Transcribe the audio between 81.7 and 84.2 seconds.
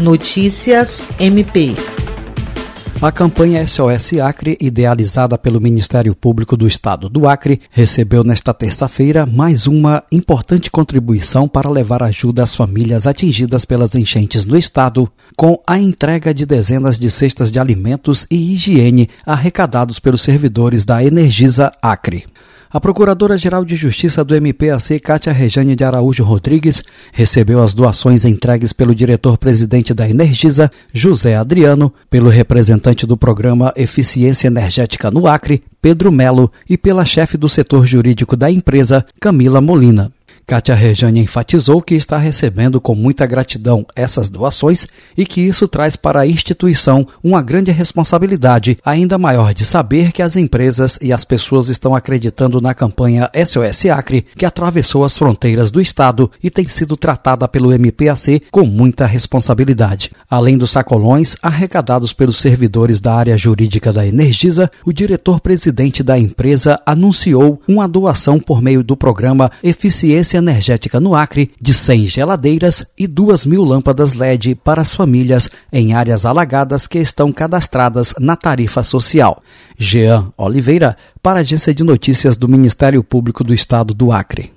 de Notícias do Ministério Público do Estado do